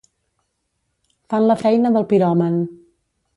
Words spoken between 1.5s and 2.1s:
la feina del